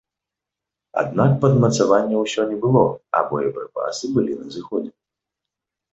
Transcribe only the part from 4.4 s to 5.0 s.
на зыходзе.